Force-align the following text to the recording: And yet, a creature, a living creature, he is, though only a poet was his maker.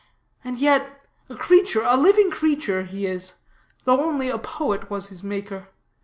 And 0.43 0.57
yet, 0.57 1.05
a 1.29 1.35
creature, 1.35 1.83
a 1.85 1.95
living 1.95 2.31
creature, 2.31 2.81
he 2.85 3.05
is, 3.05 3.35
though 3.83 4.03
only 4.03 4.29
a 4.29 4.39
poet 4.39 4.89
was 4.89 5.09
his 5.09 5.21
maker. 5.23 5.67